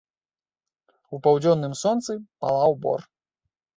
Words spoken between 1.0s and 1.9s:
У паўдзённым